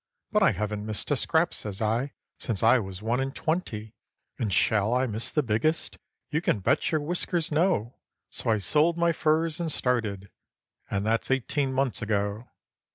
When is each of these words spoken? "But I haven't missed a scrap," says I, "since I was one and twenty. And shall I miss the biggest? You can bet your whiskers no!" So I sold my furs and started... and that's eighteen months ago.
"But 0.31 0.41
I 0.41 0.53
haven't 0.53 0.83
missed 0.87 1.11
a 1.11 1.15
scrap," 1.15 1.53
says 1.53 1.79
I, 1.79 2.13
"since 2.39 2.63
I 2.63 2.79
was 2.79 3.03
one 3.03 3.19
and 3.19 3.35
twenty. 3.35 3.93
And 4.39 4.51
shall 4.51 4.95
I 4.95 5.05
miss 5.05 5.29
the 5.29 5.43
biggest? 5.43 5.99
You 6.31 6.41
can 6.41 6.57
bet 6.57 6.91
your 6.91 7.01
whiskers 7.01 7.51
no!" 7.51 7.97
So 8.31 8.49
I 8.49 8.57
sold 8.57 8.97
my 8.97 9.11
furs 9.11 9.59
and 9.59 9.71
started... 9.71 10.31
and 10.89 11.05
that's 11.05 11.29
eighteen 11.29 11.71
months 11.71 12.01
ago. 12.01 12.49